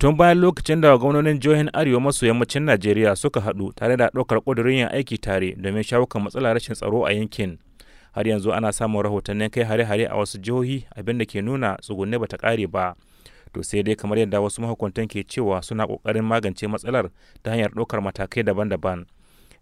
tun 0.00 0.16
bayan 0.16 0.38
lokacin 0.40 0.80
da 0.80 0.96
gwamnonin 0.98 1.38
jihohin 1.40 1.70
arewa 1.72 2.00
maso 2.00 2.26
yammacin 2.26 2.62
najeriya 2.62 3.16
suka 3.16 3.40
haɗu 3.40 3.72
tare 3.74 3.96
da 3.96 4.08
ɗaukar 4.08 4.38
ƙudurin 4.40 4.76
yin 4.78 4.88
aiki 4.88 5.18
tare 5.18 5.52
domin 5.56 5.82
shawo 5.82 6.06
kan 6.06 6.22
matsalar 6.22 6.54
rashin 6.54 6.74
tsaro 6.74 7.04
a 7.06 7.12
yankin. 7.12 7.58
Har 8.12 8.24
yanzu 8.28 8.52
ana 8.52 8.72
samun 8.72 9.02
rahotannin 9.04 9.50
kai 9.50 9.62
hare-hare 9.64 10.06
a 10.08 10.16
wasu 10.16 10.38
jihohi 10.38 10.86
abin 10.96 11.18
da 11.18 11.24
ke 11.24 11.42
nuna 11.44 11.76
tsugunne 11.82 12.18
bata 12.18 12.36
ƙare 12.38 12.66
ba. 12.70 12.94
To 13.52 13.62
sai 13.62 13.82
dai 13.82 13.94
kamar 13.94 14.18
yadda 14.18 14.40
wasu 14.40 14.62
mahukuntan 14.62 15.04
ke 15.08 15.20
cewa 15.28 15.62
suna 15.62 15.84
ƙoƙarin 15.86 16.24
magance 16.24 16.64
matsalar 16.66 17.10
ta 17.42 17.50
hanyar 17.50 17.68
ɗaukar 17.76 18.00
matakai 18.00 18.40
daban-daban. 18.42 19.04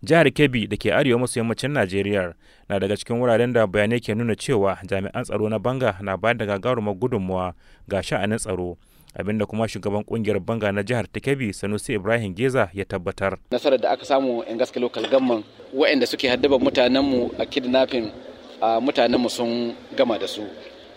Jihar 0.07 0.31
kebbi 0.31 0.69
da 0.71 0.77
ke 0.77 0.95
arewa 0.95 1.19
maso 1.19 1.41
yammacin 1.43 1.73
najeriya 1.75 2.35
na 2.69 2.79
daga 2.79 2.95
cikin 2.97 3.19
wuraren 3.19 3.53
da 3.53 3.67
bayanai 3.67 3.99
ke 4.01 4.15
nuna 4.15 4.37
cewa 4.39 4.79
jami'an 4.87 5.25
tsaro 5.27 5.49
na 5.51 5.59
banga 5.59 5.99
na 6.01 6.17
bayar 6.17 6.37
da 6.39 6.47
gagarumar 6.47 6.95
gudunmuwa 6.95 7.55
ga 7.91 7.99
sha'anin 8.03 8.39
tsaro. 8.39 8.79
Abin 9.15 9.39
da 9.39 9.47
kuma 9.47 9.69
shugaban 9.69 10.03
ƙungiyar 10.05 10.41
banga 10.41 10.73
na 10.73 10.83
jihar 10.83 11.07
ta 11.11 11.21
kebbi 11.21 11.53
sanusi 11.53 11.95
ibrahim 11.95 12.35
geza 12.35 12.69
ya 12.75 12.85
tabbatar. 12.85 13.39
Nasarar 13.51 13.81
da 13.81 13.91
aka 13.91 14.05
samu 14.05 14.43
yan 14.49 14.59
gaske 14.59 14.81
local 14.81 15.03
gamman 15.09 15.45
waɗanda 15.75 16.07
suke 16.07 16.29
haddaba 16.29 16.59
mutanenmu 16.59 17.31
a 17.39 17.47
kidnapping 17.47 18.11
a 18.61 18.81
mutanenmu 18.81 19.31
sun 19.31 19.75
gama 19.97 20.19
da 20.19 20.27
su. 20.27 20.43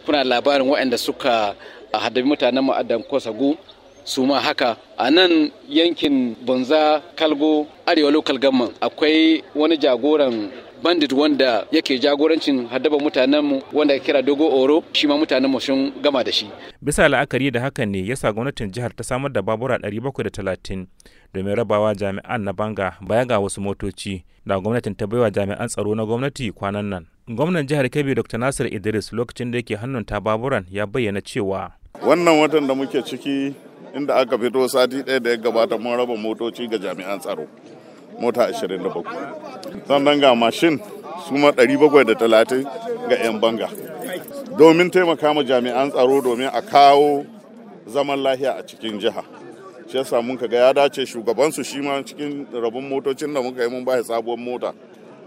Kuna 0.05 0.23
labarin 0.23 0.67
waɗanda 0.67 0.97
suka 0.97 1.55
haddabi 1.93 2.27
mutanenmu 2.27 2.71
a 2.73 2.83
danko 2.83 3.19
sagu 3.19 3.57
su 4.03 4.25
ma 4.25 4.39
haka. 4.39 4.77
A 4.97 5.11
nan 5.11 5.52
yankin 5.69 6.35
banza 6.45 7.02
kalgo 7.16 7.67
arewa 7.85 8.11
local 8.11 8.38
government 8.38 8.73
akwai 8.81 9.43
wani 9.55 9.77
jagoran 9.77 10.49
bandit 10.84 11.12
wanda 11.12 11.66
yake 11.71 11.99
jagorancin 11.99 12.67
haddaba 12.67 12.99
mutanenmu 12.99 13.62
wanda 13.73 13.99
kira 13.99 14.22
dogo 14.22 14.62
oro 14.62 14.84
shi 14.91 15.08
ma 15.08 15.17
mutanenmu 15.17 15.62
sun 15.62 15.91
gama 16.02 16.23
da 16.23 16.31
shi. 16.31 16.49
Bisa 16.81 17.09
la'akari 17.09 17.52
da 17.52 17.59
hakan 17.62 17.89
ne 17.89 18.08
yasa 18.08 18.34
gwamnatin 18.34 18.72
jihar 18.72 18.95
ta 18.95 19.03
samar 19.03 19.31
da 19.31 19.41
babura 19.41 19.77
730 19.77 20.86
domin 21.34 21.55
rabawa 21.55 21.95
jami'an 21.95 22.41
na 22.41 22.53
banga 22.53 22.98
baya 23.02 23.25
ga 23.25 23.39
wasu 23.39 23.61
motoci 23.61 24.23
da 24.45 24.59
gwamnatin 24.59 24.95
ta 24.95 25.08
baiwa 25.08 25.30
jami'an 25.31 25.67
tsaro 25.67 25.95
na 25.95 26.05
gwamnati 26.05 26.52
kwanan 26.52 26.86
nan. 26.86 27.05
Gwamnan 27.30 27.67
jihar 27.67 27.89
kebbi 27.89 28.16
dr 28.16 28.38
nasir 28.38 28.67
idris 28.73 29.14
lokacin 29.14 29.52
da 29.52 29.58
yake 29.58 29.75
hannun 29.75 30.05
ta 30.05 30.20
baburan 30.20 30.66
ya 30.72 30.88
bayyana 30.88 31.22
cewa 31.22 31.72
wannan 32.05 32.39
watan 32.42 32.67
da 32.67 32.75
muke 32.75 33.02
ciki 33.03 33.53
inda 33.95 34.16
aka 34.16 34.38
fito 34.38 34.67
sati 34.67 34.95
ɗaya 35.03 35.20
da 35.20 35.30
ya 35.30 35.38
gabata 35.38 35.77
mun 35.77 35.98
raba 35.98 36.16
motoci 36.17 36.67
ga 36.67 36.77
jami'an 36.77 37.20
tsaro. 37.20 37.48
Mota 38.20 38.50
27 38.52 39.04
sannan 39.88 40.20
ga 40.20 40.36
mashin 40.36 40.80
su 41.28 41.34
ma 41.38 41.52
730 41.52 42.64
ga 43.09 43.16
'yan 43.23 43.40
banga. 43.40 43.70
Domin 44.58 44.90
taimaka 44.90 45.34
ma 45.34 45.44
jami'an 45.44 45.92
tsaro 45.92 46.22
domin 46.22 46.50
a 46.54 46.62
kawo 46.62 47.26
zaman 47.88 48.20
lahiya 48.20 48.58
a 48.59 48.64
cikin 48.64 49.00
jiha. 49.00 49.23
Shi 49.89 49.98
yasa 49.98 50.22
mun 50.22 50.38
ga 50.38 50.48
ya 50.58 50.73
dace 50.73 51.06
shugabansu 51.06 51.64
shi 51.64 51.80
ma 51.82 52.02
cikin 52.04 52.48
rabon 52.54 52.84
motocin 52.89 53.34
da 53.34 53.42
muka 53.42 53.64
yi 53.64 53.70
mun 53.70 53.84
ba 53.86 54.02
sabuwar 54.04 54.38
mota 54.38 54.73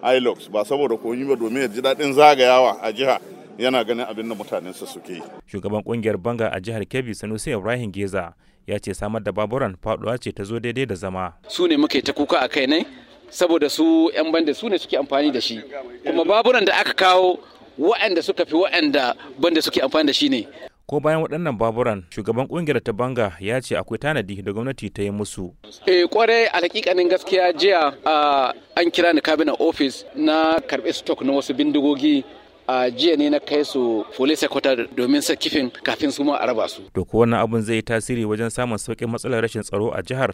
ilox 0.03 0.49
ba 0.51 0.65
saboda 0.65 0.97
koyi 0.97 1.25
ba 1.27 1.37
domin 1.37 1.63
ya 1.63 1.69
ji 1.69 1.81
daɗin 1.81 2.13
zagayawa 2.13 2.79
a 2.83 2.93
jiha. 2.93 3.19
Yana 3.59 3.85
ganin 3.85 4.05
abin 4.07 4.29
da 4.29 4.35
mutanensa 4.35 4.87
suke 4.87 5.13
yi. 5.13 5.23
Shugaban 5.47 5.83
ƙungiyar 5.83 6.17
banga 6.19 6.49
a 6.53 6.61
jihar 6.61 6.85
Kebbi 6.87 7.15
Sanusi 7.15 7.53
Ibrahim 7.53 7.93
Geza 7.93 8.35
ya 8.67 8.79
ce 8.79 8.95
samar 8.95 9.23
da 9.23 9.33
baburan 9.33 9.77
faɗuwa 9.83 10.19
ce 10.21 10.33
ta 10.33 10.45
zo 10.45 10.59
daidai 10.59 10.87
da 10.87 10.95
zama. 10.95 11.33
Su 11.49 11.67
ne 11.67 11.77
muke 11.77 12.03
ta 12.03 12.13
kuka 12.13 12.39
a 12.41 12.49
kai 12.49 12.67
ne 12.67 12.87
saboda 13.31 13.69
su 13.71 14.11
'yan 14.15 14.33
banda 14.33 14.55
su 14.55 14.69
ne 14.69 14.79
suke 14.79 14.97
amfani 14.97 15.33
da 15.33 15.41
shi 15.41 15.61
kuma 16.05 16.25
baburan 16.25 16.65
da 16.65 16.81
aka 16.81 16.93
kawo 16.95 17.39
waɗanda 17.79 18.23
suka 18.23 18.45
fi 18.47 18.55
waɗanda 18.55 19.15
banda 19.39 19.63
suke 19.63 19.81
amfani 19.83 20.07
da 20.07 20.13
shi 20.13 20.29
ne. 20.29 20.49
Ko 20.87 21.01
bayan 21.01 21.23
waɗannan 21.23 21.57
baburan 21.59 22.05
shugaban 22.11 22.47
ƙungiyar 22.49 22.81
ta 22.83 22.93
banga 22.93 23.33
ya 23.41 23.61
ce 23.61 23.77
akwai 23.77 23.99
tanadi 23.99 24.43
da 24.43 24.53
gwamnati 24.53 24.91
ta 24.93 25.03
yi 25.03 25.11
musu. 25.11 25.55
Eh 25.87 26.05
ƙwarai 26.09 26.47
a 26.53 26.61
hakikanin 26.61 27.09
gaskiya 27.09 27.53
jiya 27.53 27.95
an 28.77 28.91
kira 28.91 29.13
ni 29.15 29.21
cabinet 29.21 29.57
office 29.61 30.05
na 30.17 30.59
karɓi 30.61 30.93
stock 30.93 31.23
na 31.23 31.33
wasu 31.33 31.55
bindigogi 31.55 32.25
a 32.69 32.91
jiya 32.91 33.17
ne 33.17 33.31
na 33.31 33.39
kai 33.41 33.65
su 33.65 34.05
police 34.17 34.41
headquarter 34.41 34.87
domin 34.97 35.21
sa 35.23 35.35
kifin 35.37 35.71
kafin 35.83 36.11
su 36.11 36.25
ma 36.25 36.37
a 36.41 36.47
raba 36.47 36.69
su. 36.69 36.83
To 36.95 37.05
ko 37.05 37.19
wannan 37.19 37.41
abun 37.41 37.63
zai 37.63 37.77
yi 37.77 37.83
tasiri 37.83 38.25
wajen 38.25 38.51
samun 38.51 38.79
sauƙin 38.79 39.09
matsalar 39.11 39.43
rashin 39.43 39.63
tsaro 39.63 39.91
a 39.93 40.03
jihar? 40.03 40.33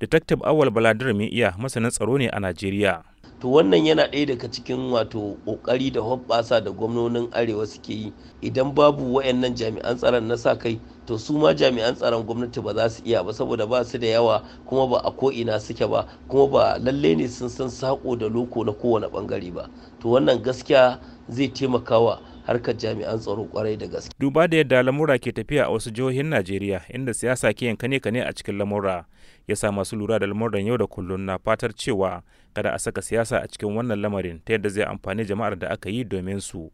Detective 0.00 0.40
Awal 0.44 0.70
Baladir 0.70 1.14
mai 1.16 1.28
iya 1.32 1.52
masanin 1.58 1.90
tsaro 1.90 2.16
ne 2.18 2.28
a 2.28 2.40
Najeriya. 2.40 3.02
To 3.40 3.48
wannan 3.48 3.84
yana 3.86 4.08
ɗaya 4.08 4.26
daga 4.26 4.48
cikin 4.48 4.90
wato 4.90 5.36
ƙoƙari 5.46 5.92
da 5.92 6.00
hoɓɓasa 6.00 6.64
da 6.64 6.70
gwamnonin 6.70 7.28
Arewa 7.32 7.66
suke 7.66 7.92
yi 7.92 8.12
idan 8.42 8.72
babu 8.74 9.14
wayannan 9.20 9.52
jami'an 9.56 9.96
tsaron 9.96 10.24
na 10.28 10.36
sa 10.36 10.54
kai 10.56 10.80
to 11.06 11.18
su 11.18 11.38
ma 11.38 11.54
jami'an 11.54 11.94
tsaron 11.94 12.22
gwamnati 12.26 12.60
ba 12.60 12.74
za 12.74 12.90
su 12.90 13.02
iya 13.04 13.22
ba 13.24 13.32
saboda 13.32 13.66
ba 13.66 13.84
su 13.84 13.98
da 13.98 14.06
yawa 14.06 14.42
kuma 14.66 14.86
ba 14.86 14.98
a 15.04 15.10
ko'ina 15.10 15.60
suke 15.60 15.86
ba 15.86 16.06
kuma 16.28 16.46
ba 16.50 16.78
lalle 16.78 17.14
ne 17.16 17.28
sun 17.28 17.48
san 17.48 17.70
sako 17.70 18.16
da 18.16 18.26
loko 18.28 18.64
na 18.64 18.72
kowane 18.72 19.06
ɓangare 19.06 19.52
ba 19.54 19.70
to 20.02 20.08
wannan 20.10 20.42
gaskiya 20.42 20.98
zai 21.28 21.48
taimaka 21.48 21.98
wa 21.98 22.20
harkar 22.46 22.74
jami'an 22.76 23.18
tsaro 23.18 23.44
ƙwarai 23.50 23.76
da 23.78 23.86
gaske. 23.86 24.10
Duba 24.18 24.46
da 24.48 24.56
yadda 24.56 24.82
lamura 24.82 25.18
ke 25.18 25.32
tafiya 25.32 25.66
a 25.66 25.70
wasu 25.70 25.90
jihohin 25.90 26.26
Najeriya 26.30 26.82
inda 26.94 27.14
siyasa 27.14 27.50
ke 27.54 27.66
yin 27.66 27.76
kane 27.76 27.98
kane 28.00 28.22
a 28.22 28.32
cikin 28.32 28.58
lamura 28.58 29.04
ya 29.48 29.56
sa 29.56 29.70
masu 29.72 29.96
lura 29.96 30.18
da 30.18 30.26
lamuran 30.26 30.66
yau 30.66 30.76
da 30.78 30.86
kullum 30.86 31.20
na 31.26 31.38
fatar 31.38 31.74
cewa 31.74 32.22
kada 32.54 32.74
a 32.74 32.78
saka 32.78 33.02
siyasa 33.02 33.42
a 33.42 33.48
cikin 33.50 33.74
wannan 33.74 33.98
lamarin 33.98 34.38
ta 34.44 34.52
yadda 34.54 34.68
zai 34.70 34.84
amfani 34.86 35.24
jama'ar 35.26 35.58
da 35.58 35.68
aka 35.70 35.90
yi 35.90 36.04
domin 36.04 36.40
su. 36.40 36.70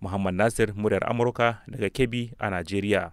Muhammad 0.00 0.34
Nasir, 0.34 0.72
muryar 0.76 1.00
Amurka 1.08 1.64
daga 1.68 1.88
Kebbi 1.88 2.32
a 2.40 2.50
Najeriya. 2.50 3.12